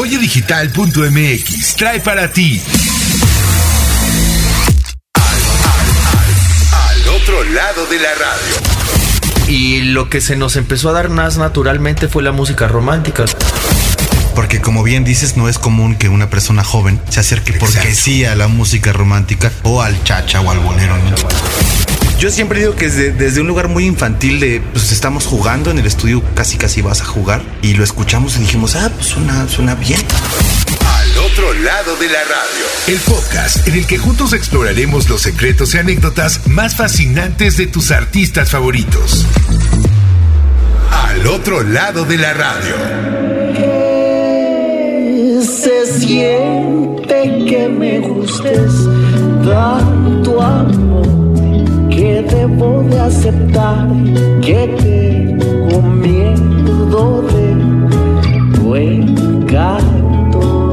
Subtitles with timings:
[0.00, 2.58] Oyedigital.mx trae para ti.
[6.72, 8.54] Al, otro lado de la radio.
[9.46, 13.26] Y lo que se nos empezó a dar más naturalmente fue la música romántica.
[14.34, 18.24] Porque como bien dices, no es común que una persona joven se acerque porque sí
[18.24, 20.96] a la música romántica o al chacha o al bolero.
[22.20, 25.78] Yo siempre digo que desde, desde un lugar muy infantil de, pues estamos jugando en
[25.78, 29.48] el estudio, casi casi vas a jugar y lo escuchamos y dijimos, ah, pues suena,
[29.48, 30.02] suena bien.
[30.86, 32.66] Al otro lado de la radio.
[32.88, 37.90] El podcast en el que juntos exploraremos los secretos y anécdotas más fascinantes de tus
[37.90, 39.24] artistas favoritos.
[40.90, 42.74] Al otro lado de la radio
[45.42, 48.72] se siente que me gustes
[49.42, 51.19] tanto amor
[52.00, 53.86] que debo de aceptar
[54.40, 60.70] que tengo miedo de tu encanto.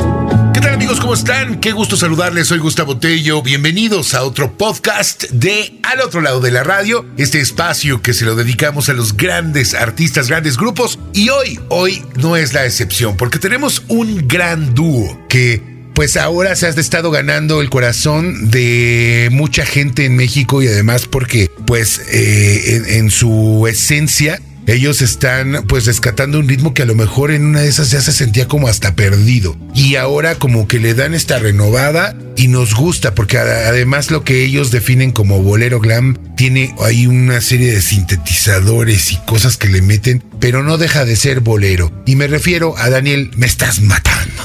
[0.54, 1.02] ¿Qué tal amigos?
[1.02, 1.60] ¿Cómo están?
[1.60, 2.48] Qué gusto saludarles.
[2.48, 3.42] Soy Gustavo Tello.
[3.42, 7.06] Bienvenidos a otro podcast de Al otro lado de la radio.
[7.18, 10.98] Este espacio que se lo dedicamos a los grandes artistas, grandes grupos.
[11.12, 16.56] Y hoy, hoy no es la excepción porque tenemos un gran dúo que pues ahora
[16.56, 22.00] se has estado ganando el corazón de mucha gente en México y además porque pues
[22.12, 27.48] eh, en, su esencia ellos están pues rescatando un ritmo que a lo mejor en
[27.48, 29.58] una de esas ya se sentía como hasta perdido.
[29.74, 34.46] Y ahora como que le dan esta renovada y nos gusta porque además lo que
[34.46, 39.82] ellos definen como bolero glam tiene ahí una serie de sintetizadores y cosas que le
[39.82, 41.92] meten, pero no deja de ser bolero.
[42.06, 44.44] Y me refiero a Daniel, me estás matando.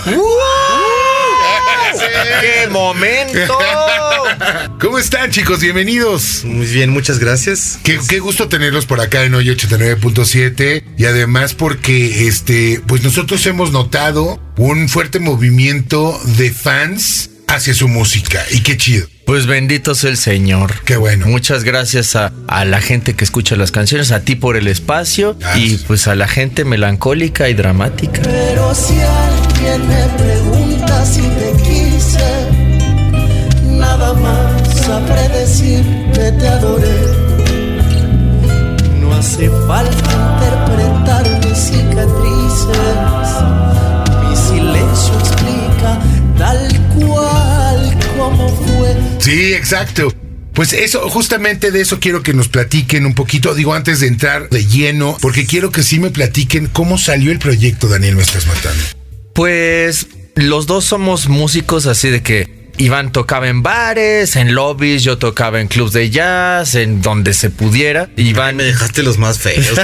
[2.40, 3.58] ¡Qué momento!
[4.80, 5.60] ¿Cómo están, chicos?
[5.60, 6.44] Bienvenidos.
[6.44, 7.78] Muy bien, muchas gracias.
[7.82, 13.44] Qué, qué gusto tenerlos por acá en hoy 89.7 y además porque este, pues nosotros
[13.46, 19.06] hemos notado un fuerte movimiento de fans hacia su música y qué chido.
[19.26, 20.82] Pues bendito sea el Señor.
[20.84, 21.26] Qué bueno.
[21.26, 25.36] Muchas gracias a, a, la gente que escucha las canciones, a ti por el espacio
[25.38, 25.70] gracias.
[25.70, 28.20] y pues a la gente melancólica y dramática.
[28.22, 31.71] Pero si alguien me pregunta si te
[35.32, 35.84] decir
[36.14, 37.00] que te adoré.
[39.00, 43.28] No hace falta interpretar mis cicatrices,
[44.22, 46.00] mi silencio explica
[46.38, 48.96] tal cual como fue.
[49.18, 50.12] Sí, exacto.
[50.54, 54.50] Pues eso, justamente de eso quiero que nos platiquen un poquito, digo, antes de entrar
[54.50, 58.46] de lleno, porque quiero que sí me platiquen cómo salió el proyecto, Daniel, me estás
[58.46, 58.82] matando.
[59.34, 65.16] Pues los dos somos músicos así de que Iván tocaba en bares, en lobbies, yo
[65.16, 68.08] tocaba en clubs de jazz, en donde se pudiera.
[68.16, 68.56] Iván.
[68.56, 69.64] me dejaste los más feos.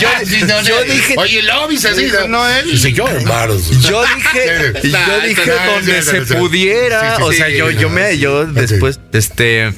[0.00, 0.08] yo,
[0.62, 1.14] yo, dije.
[1.16, 2.70] Oye, lobbies así, no él.
[2.70, 3.70] Dice yo en bares.
[3.80, 7.16] Yo dije, yo dije donde se pudiera.
[7.20, 9.72] o sea, yo, yo me, yo después, este,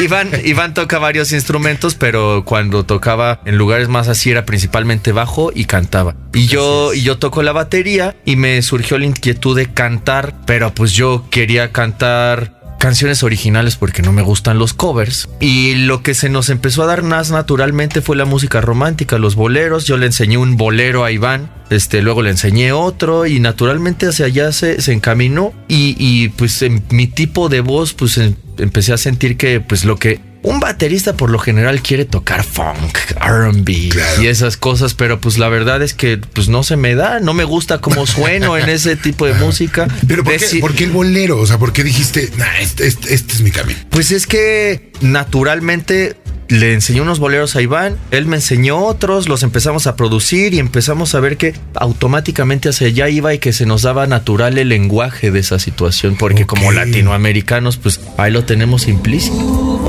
[0.00, 5.50] Iván, Iván toca varios instrumentos, pero cuando tocaba en lugares más así era principalmente bajo
[5.52, 6.14] y cantaba.
[6.34, 10.74] Y yo, y yo toco la batería y me surgió la inquietud de cantar, pero
[10.74, 15.28] pues yo quería cantar canciones originales porque no me gustan los covers.
[15.40, 19.36] Y lo que se nos empezó a dar más naturalmente fue la música romántica, los
[19.36, 19.86] boleros.
[19.86, 24.26] Yo le enseñé un bolero a Iván, este, luego le enseñé otro y naturalmente hacia
[24.26, 25.54] allá se, se encaminó.
[25.66, 29.86] Y, y, pues en mi tipo de voz, pues en, empecé a sentir que pues
[29.86, 34.22] lo que un baterista por lo general quiere tocar funk, R&B claro.
[34.22, 37.34] y esas cosas, pero pues la verdad es que pues no se me da, no
[37.34, 39.88] me gusta cómo sueno en ese tipo de música.
[40.06, 41.40] Pero ¿por qué, ¿por qué el bolero?
[41.40, 43.78] O sea, ¿por qué dijiste, nah, este, este, este es mi camino?
[43.88, 46.16] Pues es que naturalmente
[46.48, 50.58] le enseñé unos boleros a Iván, él me enseñó otros, los empezamos a producir y
[50.58, 54.68] empezamos a ver que automáticamente hacia allá iba y que se nos daba natural el
[54.68, 56.46] lenguaje de esa situación, porque okay.
[56.46, 59.83] como latinoamericanos, pues ahí lo tenemos implícito.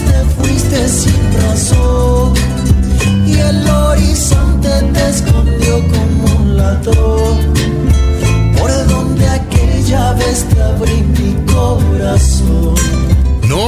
[0.00, 2.34] Te fuiste sin razón
[3.26, 7.38] y el horizonte te escondió como un latón.
[8.58, 12.95] Por donde aquella vez te abrí mi corazón.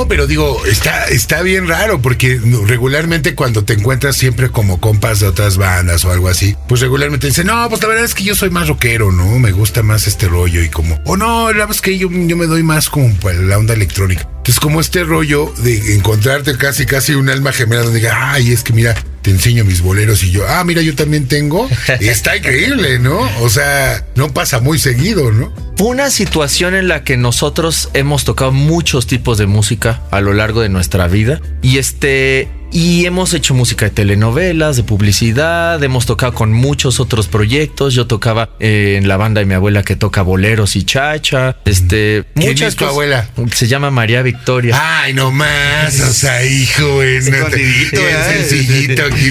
[0.09, 5.27] Pero digo, está, está bien raro porque regularmente cuando te encuentras siempre como compas de
[5.27, 8.35] otras bandas o algo así, pues regularmente dicen, no, pues la verdad es que yo
[8.35, 9.39] soy más rockero, ¿no?
[9.39, 12.37] Me gusta más este rollo y como, o no, la verdad es que yo, yo
[12.37, 14.29] me doy más como para la onda electrónica.
[14.39, 18.63] Entonces, como este rollo de encontrarte casi, casi un alma gemela donde diga, ay, es
[18.63, 18.95] que mira,
[19.29, 21.69] enseño mis boleros y yo, ah, mira, yo también tengo.
[22.01, 23.19] Está increíble, ¿no?
[23.41, 25.53] O sea, no pasa muy seguido, ¿no?
[25.77, 30.33] Fue una situación en la que nosotros hemos tocado muchos tipos de música a lo
[30.35, 36.07] largo de nuestra vida y este y hemos hecho música de telenovelas, de publicidad, hemos
[36.07, 37.95] tocado con muchos otros proyectos.
[37.95, 41.57] Yo tocaba eh, en la banda de mi abuela que toca boleros y chacha.
[41.65, 43.29] Este, ¿Quién muchas es tu abuela?
[43.53, 44.77] Se llama María Victoria.
[44.79, 48.01] Ay, no más, o sea, hijo, es sencillito,
[48.33, 49.31] sencillito aquí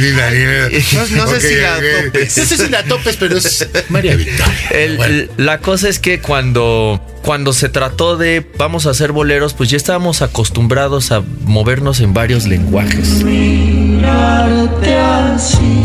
[0.94, 2.38] No, no sé si la topes.
[2.38, 5.28] No sé si la topes, pero es María Victoria.
[5.38, 9.76] La cosa es que cuando cuando se trató de vamos a hacer boleros, pues ya
[9.76, 13.22] estábamos acostumbrados a movernos en varios lenguajes.
[13.22, 15.84] Mirarte así,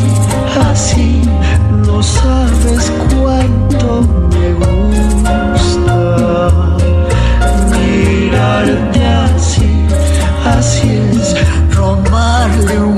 [0.71, 1.23] así,
[1.85, 5.53] no sabes cuánto me gusta.
[7.77, 9.85] Mirarte así,
[10.47, 11.35] así es,
[11.75, 12.92] robarle un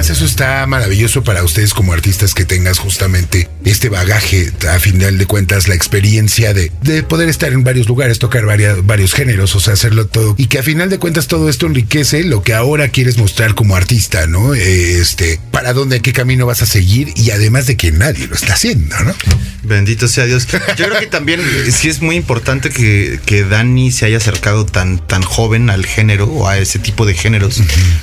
[0.00, 5.18] además eso está maravilloso para ustedes como artistas que tengas justamente este bagaje, a final
[5.18, 9.54] de cuentas, la experiencia de, de poder estar en varios lugares, tocar varias, varios géneros,
[9.54, 10.34] o sea, hacerlo todo.
[10.38, 13.76] Y que a final de cuentas todo esto enriquece lo que ahora quieres mostrar como
[13.76, 14.54] artista, ¿no?
[14.54, 18.54] Este, para dónde, qué camino vas a seguir y además de que nadie lo está
[18.54, 19.14] haciendo, ¿no?
[19.62, 20.46] Bendito sea Dios.
[20.78, 25.06] Yo creo que también sí es muy importante que, que Dani se haya acercado tan,
[25.06, 27.62] tan joven al género o a ese tipo de géneros,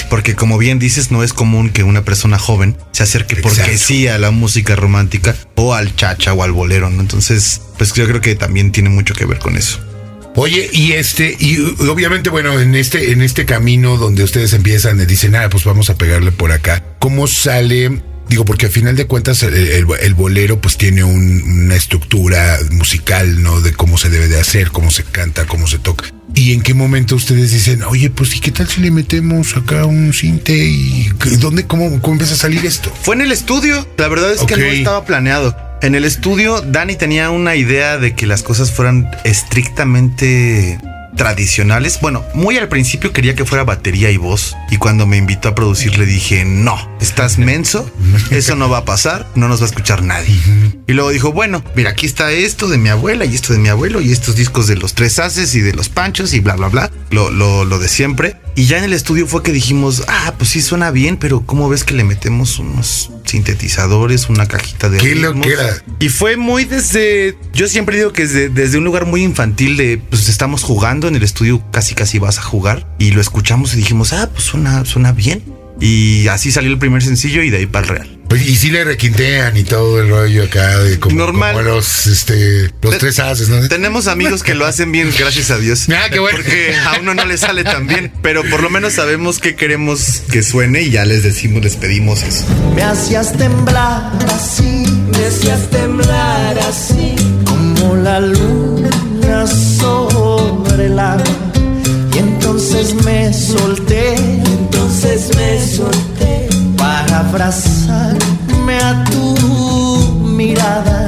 [0.09, 4.07] porque como bien dices, no es común que una persona joven se acerque porque sí
[4.07, 7.01] a la música romántica o al chacha o al bolero, ¿no?
[7.01, 9.79] Entonces, pues yo creo que también tiene mucho que ver con eso.
[10.35, 11.57] Oye, y este, y
[11.89, 15.95] obviamente, bueno, en este, en este camino donde ustedes empiezan, dicen, ah, pues vamos a
[15.95, 16.83] pegarle por acá.
[16.99, 19.85] ¿Cómo sale Digo, porque al final de cuentas el,
[20.15, 23.61] bolero pues tiene una estructura musical, ¿no?
[23.61, 26.09] De cómo se debe de hacer, cómo se canta, cómo se toca.
[26.35, 29.85] ¿Y en qué momento ustedes dicen, oye, pues ¿y qué tal si le metemos acá
[29.85, 31.09] un cinte y
[31.39, 32.91] dónde, cómo, cómo empieza a salir esto?
[33.01, 35.55] Fue en el estudio, la verdad es que no estaba planeado.
[35.81, 40.79] En el estudio, Dani tenía una idea de que las cosas fueran estrictamente
[41.17, 41.99] tradicionales.
[42.01, 44.55] Bueno, muy al principio quería que fuera batería y voz.
[44.71, 47.89] Y cuando me invitó a producir le dije, no, estás menso,
[48.31, 50.39] eso no va a pasar, no nos va a escuchar nadie.
[50.87, 53.69] Y luego dijo, bueno, mira, aquí está esto de mi abuela y esto de mi
[53.69, 56.69] abuelo y estos discos de los tres haces y de los panchos y bla, bla,
[56.69, 56.91] bla.
[57.09, 58.37] Lo, lo, lo de siempre.
[58.57, 61.69] Y ya en el estudio fue que dijimos, ah, pues sí suena bien, pero ¿cómo
[61.69, 64.97] ves que le metemos unos sintetizadores, una cajita de...
[64.97, 65.83] ¿Qué lo que era?
[65.99, 69.99] Y fue muy desde, yo siempre digo que desde, desde un lugar muy infantil de,
[69.99, 73.77] pues estamos jugando en el estudio, casi casi vas a jugar y lo escuchamos y
[73.77, 75.43] dijimos, ah, pues suena, suena bien.
[75.79, 78.16] Y así salió el primer sencillo y de ahí para el real.
[78.27, 81.63] Pues, y si le requintean y todo el rollo acá de como, Normal.
[81.63, 83.67] los, este, los tres haces, ¿no?
[83.69, 85.87] Tenemos amigos que lo hacen bien, gracias a Dios.
[85.89, 86.37] Ah, qué bueno.
[86.37, 90.23] Porque a uno no le sale tan bien, pero por lo menos sabemos que queremos
[90.31, 92.45] que suene y ya les decimos, les pedimos eso.
[92.75, 97.15] Me hacías temblar así, me hacías temblar así,
[97.45, 98.89] como la luna
[99.47, 101.23] sobre el agua.
[102.13, 106.46] Y entonces me solté, entonces me solté
[107.19, 109.35] abrazarme a tu
[110.23, 111.06] mirada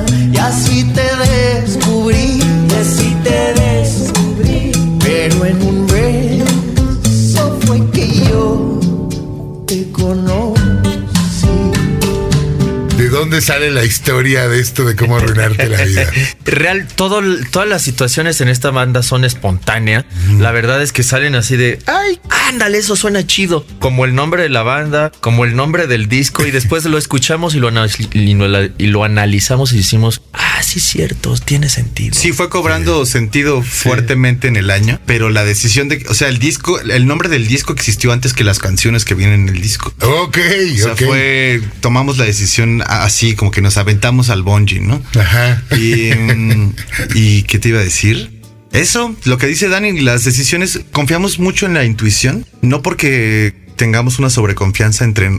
[13.39, 16.12] dónde sale la historia de esto de cómo arruinarte la vida?
[16.45, 17.21] Real, todo,
[17.51, 20.06] todas las situaciones en esta banda son espontáneas.
[20.39, 23.65] La verdad es que salen así de, ay, ándale, eso suena chido.
[23.80, 27.56] Como el nombre de la banda, como el nombre del disco, y después lo escuchamos
[27.56, 32.16] y lo, y lo analizamos y decimos, ah, sí, cierto, tiene sentido.
[32.16, 36.40] Sí, fue cobrando sentido fuertemente en el año, pero la decisión de, o sea, el
[36.40, 39.94] disco, el nombre del disco existió antes que las canciones que vienen en el disco.
[40.02, 40.37] Ok,
[40.73, 45.02] o sea, fue, tomamos la decisión así, como que nos aventamos al bungee, ¿no?
[45.18, 45.64] Ajá.
[45.72, 46.74] Y, mm,
[47.16, 48.42] ¿y qué te iba a decir?
[48.74, 54.19] Eso, lo que dice Dani, las decisiones, confiamos mucho en la intuición, no porque tengamos
[54.19, 55.31] una sobreconfianza entre,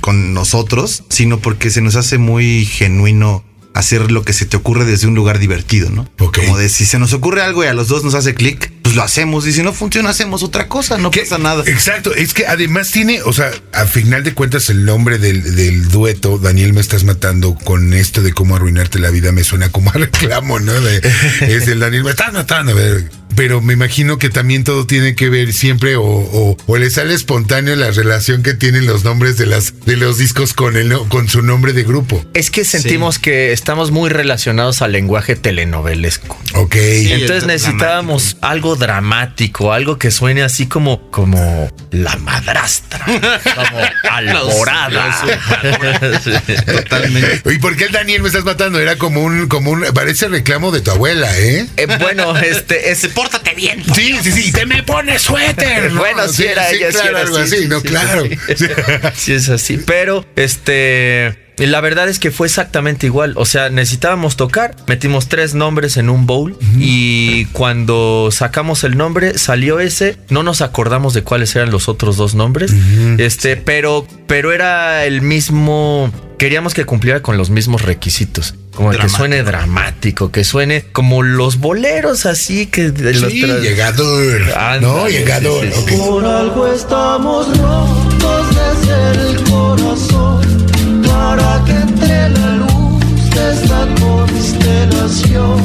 [0.00, 4.84] con nosotros, sino porque se nos hace muy genuino hacer lo que se te ocurre
[4.84, 6.08] desde un lugar divertido, ¿no?
[6.18, 8.96] Como de si se nos ocurre algo y a los dos nos hace clic, pues
[8.96, 9.46] lo hacemos.
[9.46, 11.62] Y si no funciona, hacemos otra cosa, no pasa nada.
[11.66, 15.88] Exacto, es que además tiene, o sea, a final de cuentas, el nombre del, del,
[15.88, 19.90] dueto, Daniel me estás matando con esto de cómo arruinarte la vida, me suena como
[19.90, 20.72] a reclamo, ¿no?
[20.72, 25.14] es el Daniel me estás matando, a ver pero me imagino que también todo tiene
[25.14, 29.44] que ver siempre o, o, le sale espontáneo la relación que tienen los nombres de
[29.46, 32.24] las de los discos con el con su nombre de grupo.
[32.32, 36.38] Es que sentimos que estamos muy relacionados al lenguaje telenovelesco.
[36.54, 36.76] Ok.
[36.76, 43.04] Entonces necesitábamos algo dramático, algo que suene así como como la madrastra,
[43.54, 43.78] como
[44.10, 45.20] alborada.
[46.66, 47.42] Totalmente.
[47.52, 48.80] ¿Y por qué el Daniel me estás matando?
[48.80, 51.66] Era como un como un parece reclamo de tu abuela, ¿eh?
[51.76, 53.82] eh bueno, este es pórtate bien.
[53.94, 55.92] Sí, sí, sí, te me pones suéter.
[55.92, 58.24] bueno, sí, era sí, ella, claro, algo así, no, claro.
[59.14, 59.78] Sí, es así.
[59.78, 61.50] Pero, este.
[61.56, 63.34] La verdad es que fue exactamente igual.
[63.36, 69.36] O sea, necesitábamos tocar, metimos tres nombres en un bowl y cuando sacamos el nombre
[69.36, 70.16] salió ese.
[70.30, 72.72] No nos acordamos de cuáles eran los otros dos nombres.
[73.18, 76.10] Este, pero, pero era el mismo.
[76.40, 78.54] Queríamos que cumpliera con los mismos requisitos.
[78.74, 84.40] Como que suene dramático, que suene como los boleros así que de los sí, llegador.
[84.80, 85.68] no, llegador.
[85.98, 90.66] Por algo estamos rotos desde el corazón
[91.06, 95.58] para que entre la luz de esta constelación.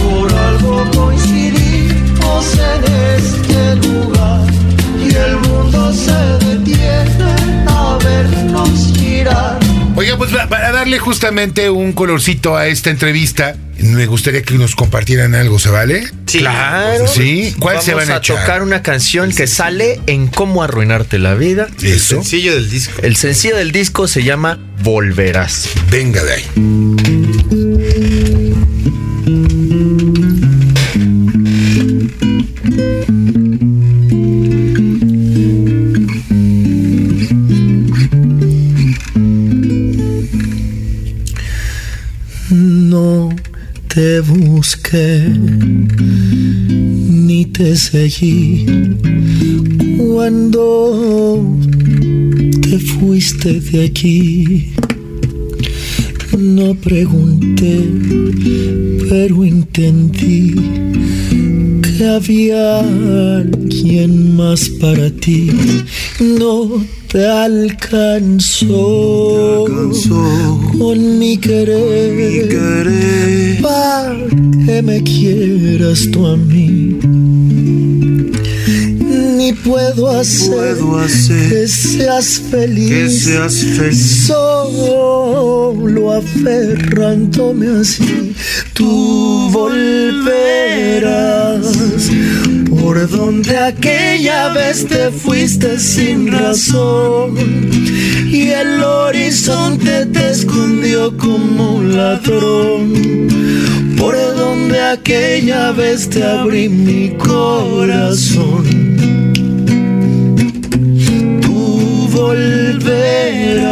[0.00, 2.84] Por algo coincidimos en
[3.16, 4.46] este lugar
[4.96, 6.43] y el mundo se
[10.30, 15.58] pues para darle justamente un colorcito a esta entrevista, me gustaría que nos compartieran algo,
[15.58, 16.06] ¿se vale?
[16.26, 16.38] Sí.
[16.38, 17.06] Claro.
[17.06, 17.54] Sí.
[17.58, 21.68] ¿Cuál se van a, a tocar una canción que sale en Cómo arruinarte la vida.
[21.78, 21.86] Eso.
[21.86, 23.02] El sencillo del disco.
[23.02, 25.68] El sencillo del disco se llama Volverás.
[25.90, 27.33] Venga de ahí.
[47.26, 48.64] Ni te seguí
[49.98, 51.44] cuando
[52.60, 54.72] te fuiste de aquí.
[56.38, 57.88] No pregunté,
[59.08, 60.54] pero entendí
[61.82, 62.78] que había
[63.38, 65.50] alguien más para ti.
[66.20, 66.84] No
[67.14, 68.66] te alcanzó,
[70.76, 72.42] con mi querer,
[73.62, 74.16] para
[74.66, 76.98] que me quieras tú a mí.
[79.36, 80.76] Ni puedo hacer,
[81.50, 84.26] que seas feliz, que seas feliz.
[84.26, 88.34] solo aferrándome así.
[88.72, 90.34] Tú volverás
[92.84, 97.34] por donde aquella vez te fuiste sin razón
[98.30, 102.92] y el horizonte te escondió como un ladrón.
[103.96, 108.64] Por donde aquella vez te abrí mi corazón.
[111.40, 113.62] Tú volverás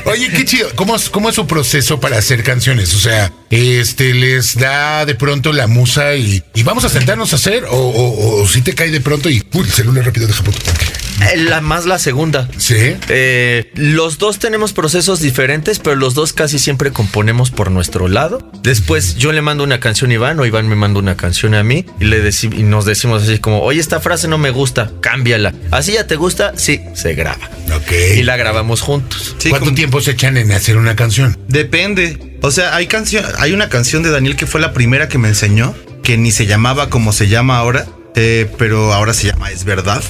[0.06, 0.70] Oye, qué chido.
[0.76, 2.94] ¿Cómo, es- ¿Cómo es su proceso para hacer canciones?
[2.94, 7.36] O sea, este, les da de pronto la musa y, y vamos a sentarnos a
[7.36, 10.42] hacer, o, o, o si te cae de pronto y uy, el celular rápido deja
[10.44, 10.86] por tu tanque.
[11.22, 12.48] Eh, La más la segunda.
[12.58, 12.96] Sí.
[13.10, 18.52] Eh, los dos tenemos procesos diferentes, pero los dos casi siempre componemos por nuestro lado.
[18.64, 21.64] Después yo le mando una canción a Iván o Iván me manda una canción a
[21.64, 25.54] mí y, le y nos decimos así como, oye, esta frase no me gusta, cámbiala.
[25.72, 26.54] ¿Así ya te gusta?
[26.56, 27.50] Sí, se graba.
[27.76, 27.92] Ok.
[28.18, 29.36] Y la grabamos juntos.
[29.38, 31.38] Sí, ¿Cuánto como- tiempo se echan en hacer una canción?
[31.48, 32.38] Depende.
[32.42, 35.28] O sea, hay canción, hay una canción de Daniel que fue la primera que me
[35.30, 37.88] enseñó, que ni se llamaba como se llama ahora,
[38.20, 40.04] eh, pero ahora se llama Es Verdad.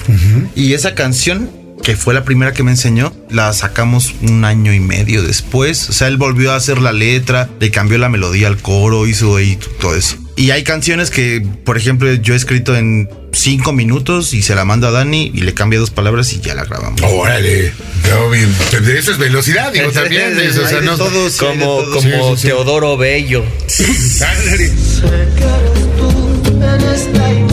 [0.56, 1.50] Y esa canción,
[1.82, 5.90] que fue la primera que me enseñó, la sacamos un año y medio después.
[5.90, 9.36] O sea, él volvió a hacer la letra, le cambió la melodía al coro, hizo
[9.36, 10.16] ahí todo eso.
[10.36, 14.64] Y hay canciones que, por ejemplo, yo he escrito en cinco minutos y se la
[14.64, 17.02] mando a Dani y le cambia dos palabras y ya la grabamos.
[17.02, 17.74] Órale.
[18.08, 18.48] No, bien.
[18.96, 20.40] Eso es velocidad, digo, también.
[20.40, 23.44] Eso, o sea, no, todos, como como Teodoro Bello.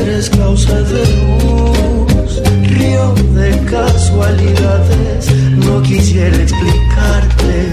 [0.00, 5.30] eres causa de luz, río de casualidades,
[5.66, 7.72] no quisiera explicarte,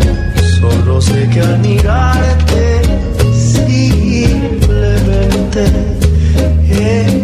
[0.60, 2.82] solo sé que al mirarte,
[3.34, 4.42] simplemente
[6.70, 7.19] es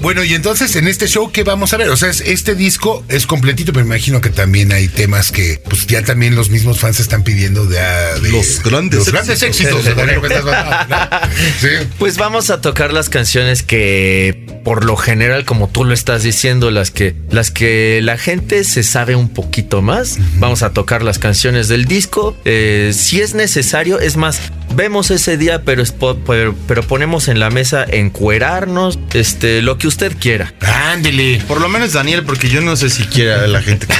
[0.00, 1.88] bueno, y entonces en este show, ¿qué vamos a ver?
[1.90, 5.60] O sea, es- este disco es completito, pero me imagino que también hay temas que
[5.68, 7.78] pues ya también los mismos fans están pidiendo de,
[8.22, 9.84] de- Los grandes los grandes éxitos.
[11.60, 11.68] Sí.
[11.98, 16.70] Pues vamos a tocar las canciones que, por lo general, como tú lo estás diciendo,
[16.70, 20.18] las que, las que la gente se sabe un poquito más.
[20.38, 22.36] Vamos a tocar las canciones del disco.
[22.44, 24.40] Eh, si es necesario, es más,
[24.74, 25.84] vemos ese día, pero,
[26.26, 30.52] pero, pero ponemos en la mesa encuerarnos, este, lo que usted quiera.
[30.60, 31.42] Ándele.
[31.46, 33.86] Por lo menos Daniel, porque yo no sé si quiere a la gente.
[33.86, 33.94] que-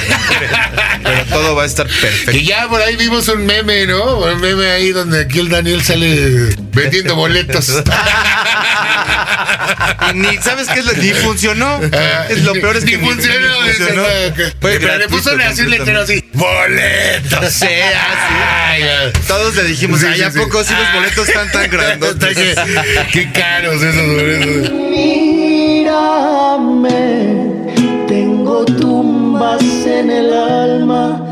[1.03, 2.31] Pero todo va a estar perfecto.
[2.31, 4.19] Que ya por ahí vimos un meme, ¿no?
[4.19, 7.71] Un meme ahí donde aquí el Daniel sale vendiendo boletos.
[10.11, 10.93] Y ni, ¿sabes qué es lo?
[10.93, 11.79] Ni funcionó.
[11.93, 13.61] Ah, es lo peor es que ni funcionó.
[13.63, 13.71] ni
[14.59, 16.20] Pero le puso así un letrero así.
[16.41, 17.53] ¡Boletos!
[17.53, 18.81] Sí, Ay.
[19.27, 20.39] Todos le dijimos, Sí, ay, sí, ¿a sí.
[20.39, 22.35] poco si los boletos están tan grandotes?
[22.37, 22.55] qué,
[23.11, 24.71] qué caros esos boletos.
[25.81, 26.85] Mírame,
[28.07, 31.23] tengo tumbas en el alma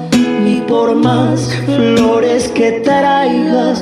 [0.46, 3.80] y por más flores que traigas,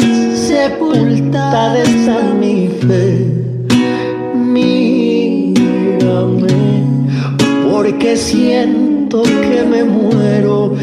[0.47, 3.25] sepultada está mi fe.
[5.67, 6.83] Mírame,
[7.69, 10.75] porque siento que me muero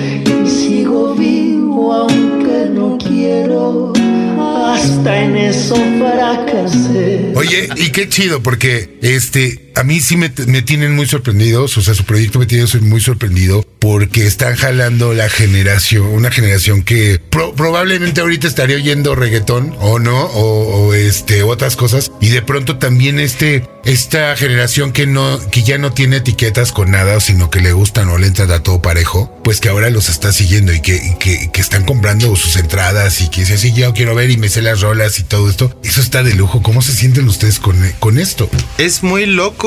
[0.64, 3.92] sigo vivo aunque no quiero.
[4.38, 7.32] Hasta en eso fracasé.
[7.34, 11.82] Oye, y qué chido, porque este, a mí sí me, me tienen muy sorprendidos, o
[11.82, 17.20] sea, su proyecto me tiene muy sorprendido, porque están jalando la generación, una generación que
[17.30, 22.42] pro- probablemente ahorita estaría oyendo reggaetón, o no, o, o, este, otras cosas, y de
[22.42, 27.50] pronto también este, esta generación que no, que ya no tiene etiquetas con nada, sino
[27.50, 30.72] que le gustan o le entran a todo parejo, pues que ahora los está siguiendo
[30.72, 34.30] y que, que, que están comprando sus entradas y que dice, sí, yo quiero ver
[34.30, 35.78] y me sé las rolas y todo esto.
[35.84, 36.62] Eso está de lujo.
[36.62, 38.48] ¿Cómo se sienten ustedes con, con esto?
[38.78, 39.63] Es muy loco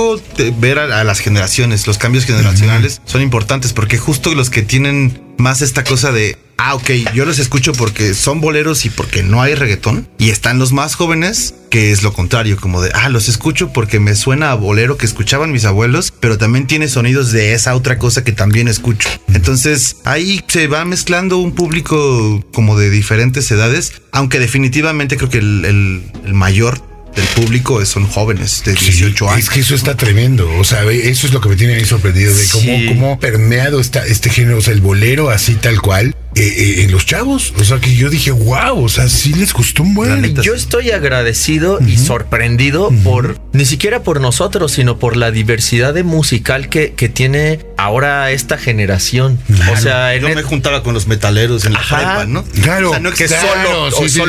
[0.59, 5.21] ver a, a las generaciones, los cambios generacionales son importantes porque justo los que tienen
[5.37, 9.41] más esta cosa de, ah, ok, yo los escucho porque son boleros y porque no
[9.41, 10.07] hay reggaetón.
[10.17, 13.99] Y están los más jóvenes, que es lo contrario, como de, ah, los escucho porque
[13.99, 17.99] me suena a bolero que escuchaban mis abuelos, pero también tiene sonidos de esa otra
[17.99, 19.09] cosa que también escucho.
[19.33, 25.37] Entonces ahí se va mezclando un público como de diferentes edades, aunque definitivamente creo que
[25.39, 26.81] el, el- el mayor
[27.17, 29.39] del público son jóvenes de 18 años.
[29.43, 30.49] Es que eso está tremendo.
[30.57, 32.85] O sea, eso es lo que me tiene ahí sorprendido de cómo, Sí.
[32.87, 36.91] cómo permeado está este género, o sea, el bolero así tal cual, eh, eh, en
[36.91, 37.53] los chavos.
[37.59, 40.21] O sea, que yo dije, wow, o sea, sí les gustó un buen.
[40.21, 40.41] neta.
[40.41, 46.03] Yo estoy agradecido y sorprendido por, ni siquiera por nosotros, sino por la diversidad de
[46.03, 49.39] musical que, que tiene ahora esta generación.
[49.71, 52.43] O sea, Yo el- me juntaba con los metaleros en la prepa, ¿no?
[52.61, 54.21] Claro, O sea, no que solo- o solo Sí, sí,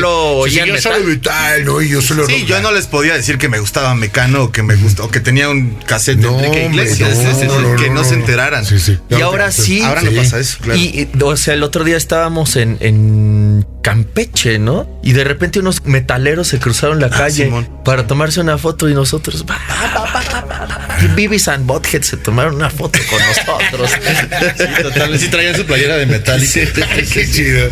[0.57, 0.93] oían yo metal.
[0.95, 1.83] solo metal, ¿no?
[1.83, 2.47] Y yo solo Sí, rock.
[2.49, 5.21] yo no les podía decir que me gustaba Mecano o que me gusta o que
[5.21, 8.05] tenía un cassette No, de Enrique Iglesias, no, es decir, no, no, que no, no,
[8.05, 8.21] se no.
[8.21, 8.65] enteraran.
[8.65, 8.99] Sí, sí.
[9.11, 9.83] Y ahora sí.
[9.83, 10.79] Ahora no pasa eso, claro.
[10.81, 14.89] Y, o sea, el otro día estábamos en, en Campeche, ¿no?
[15.03, 17.69] Y de repente unos metaleros se cruzaron la calle Simón.
[17.85, 19.45] para tomarse una foto y nosotros.
[19.49, 20.97] "Va, va, va, va, va, va".
[21.03, 23.91] Y Beavis and Butthead se tomaron una foto con nosotros.
[24.57, 26.41] Sí, total, sí traían su playera de metal.
[26.47, 26.61] Sí.
[27.13, 27.69] Qué chido.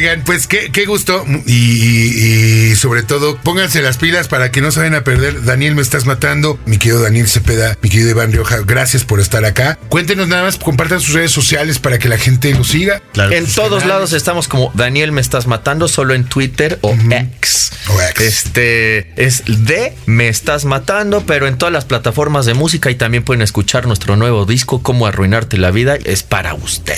[0.00, 4.62] Oigan, pues qué, qué gusto y, y- y sobre todo pónganse las pilas para que
[4.62, 5.44] no se vayan a perder.
[5.44, 6.58] Daniel, me estás matando.
[6.64, 9.78] Mi querido Daniel Cepeda, mi querido Iván Rioja, gracias por estar acá.
[9.90, 13.02] Cuéntenos nada más, compartan sus redes sociales para que la gente lo siga.
[13.12, 13.32] Claro.
[13.32, 17.72] En todos lados estamos como Daniel me estás matando, solo en Twitter o X.
[17.88, 18.26] O X.
[18.26, 23.22] Este es de me estás matando, pero en todas las plataformas de música y también
[23.22, 26.96] pueden escuchar nuestro nuevo disco, Cómo arruinarte la vida, es para usted.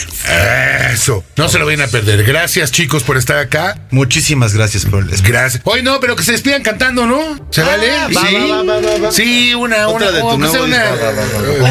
[0.92, 2.22] Eso, no se lo vayan a perder.
[2.22, 3.78] Gracias chicos por estar acá.
[3.90, 5.32] Muchísimas gracias por el espacio.
[5.32, 5.62] Gracias.
[5.64, 7.46] Hoy no, pero que se despidan cantando, ¿no?
[7.50, 7.90] ¿Se vale?
[8.10, 9.12] sí.
[9.12, 10.94] sí, una, una, de tu nuevo una,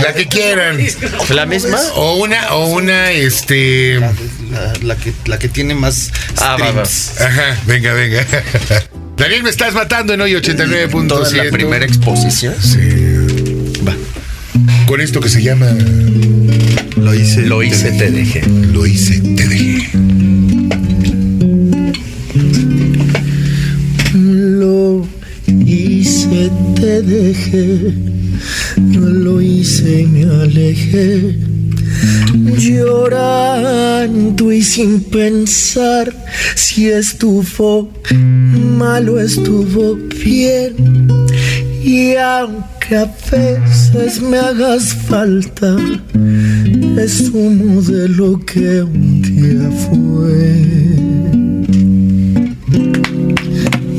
[0.02, 0.80] la que quieran.
[1.30, 1.80] ¿La misma?
[1.94, 4.00] O una, o una, este.
[4.82, 6.12] La, que, la que tiene más.
[6.38, 8.26] Ah, Ajá, venga, venga.
[9.18, 11.32] Daniel, me estás matando en hoy 89.7.
[11.44, 12.56] la primera exposición?
[12.60, 12.80] Sí.
[13.88, 13.96] Va.
[14.88, 15.68] Con esto que se llama.
[16.98, 17.42] Lo hice.
[17.42, 18.42] Lo hice, te dejé.
[18.48, 19.90] Lo hice, te dejé.
[26.82, 27.94] Te dejé.
[29.00, 31.36] Lo hice y me alejé.
[32.58, 36.12] Llorando y sin pensar
[36.56, 37.92] si estuvo
[38.78, 41.08] mal o estuvo bien.
[41.84, 45.78] Y aunque a veces me hagas falta,
[46.98, 50.82] es uno de lo que un día fue.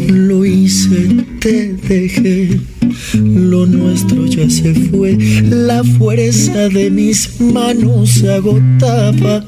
[0.08, 2.60] Lo hice, te dejé,
[3.14, 5.16] lo nuestro ya se fue,
[5.50, 9.44] la fuerza de mis manos se agotaba,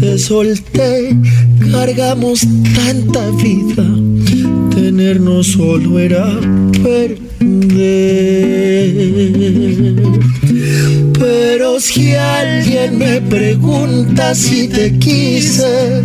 [0.00, 1.16] te solté,
[1.70, 3.86] cargamos tanta vida,
[4.74, 6.40] tenernos solo era
[6.82, 7.18] perder.
[11.18, 16.02] Pero si alguien me pregunta si te quise,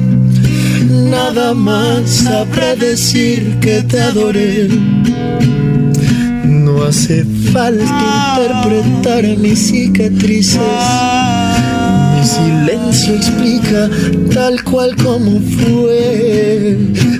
[0.89, 4.69] nada más sabré decir que te adoré.
[6.73, 10.59] No hace falta interpretar mis cicatrices.
[12.15, 13.89] Mi silencio explica
[14.33, 16.77] tal cual como fue.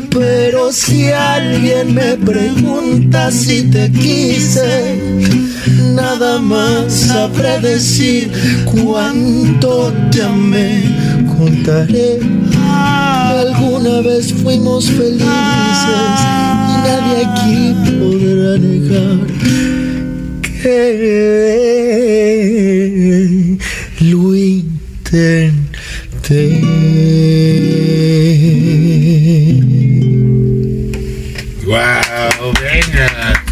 [0.09, 4.99] Pero si alguien me pregunta si te quise,
[5.93, 8.31] nada más sabré decir
[8.65, 10.83] cuánto te amé.
[11.37, 12.19] Contaré
[12.65, 16.23] alguna vez fuimos felices
[16.83, 19.19] nadie aquí podrá negar
[20.61, 20.93] que
[23.99, 25.43] lo intenté.
[31.65, 32.53] ¡Wow!
[32.61, 33.43] Venga.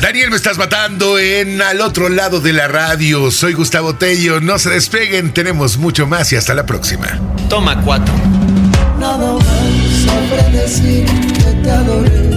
[0.00, 3.30] Daniel, me estás matando en al otro lado de la radio.
[3.30, 4.40] Soy Gustavo Tello.
[4.40, 7.20] No se despeguen, tenemos mucho más y hasta la próxima.
[7.48, 8.14] Toma cuatro.
[8.98, 9.44] Nada más
[10.04, 11.19] sabré decir
[11.68, 12.30] adoré.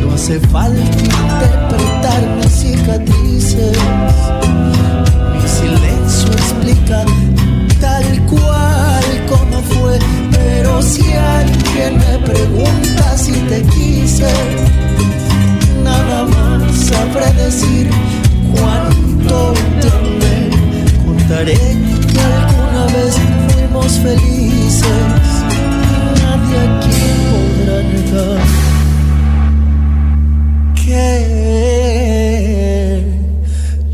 [0.00, 3.78] No hace falta interpretar mis cicatrices.
[5.32, 7.04] Mi silencio explica
[7.80, 9.98] tal cual como fue.
[10.30, 14.32] Pero si alguien me pregunta si te quise,
[15.82, 17.90] nada más sabré decir
[18.52, 20.50] cuánto te amé.
[21.04, 21.58] Contaré
[22.12, 23.14] que alguna vez
[23.48, 24.84] fuimos felices.
[26.20, 27.23] Nadie aquí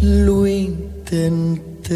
[0.02, 1.94] lo intenté.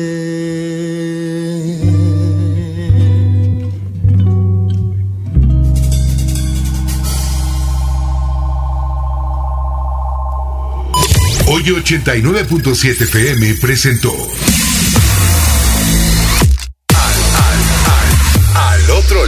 [11.46, 14.12] Hoy 89.7 FM presentó.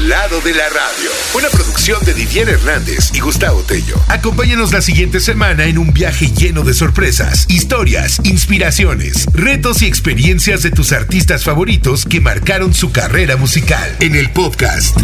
[0.08, 1.10] Lado de la radio.
[1.34, 3.96] Una producción de Didier Hernández y Gustavo Tello.
[4.06, 10.62] Acompáñanos la siguiente semana en un viaje lleno de sorpresas, historias, inspiraciones, retos y experiencias
[10.62, 13.96] de tus artistas favoritos que marcaron su carrera musical.
[13.98, 14.96] En el podcast.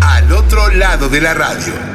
[0.00, 1.89] Al otro lado de la radio.